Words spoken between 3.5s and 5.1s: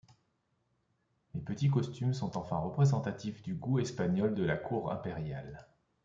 goût espagnol de la cour